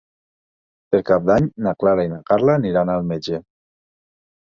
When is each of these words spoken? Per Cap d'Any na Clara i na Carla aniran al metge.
Per 0.95 1.01
Cap 1.09 1.27
d'Any 1.31 1.51
na 1.67 1.75
Clara 1.85 2.09
i 2.09 2.13
na 2.17 2.19
Carla 2.33 2.59
aniran 2.65 2.97
al 2.97 3.09
metge. 3.15 3.47